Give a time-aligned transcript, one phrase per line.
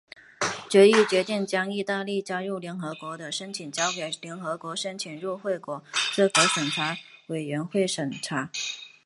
[0.67, 5.83] 决议决定将意大利加入联合国的申请交给联合国申请入会国
[6.15, 8.49] 资格审查委员会审查。